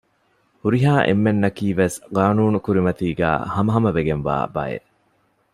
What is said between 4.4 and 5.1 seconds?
ބައެއް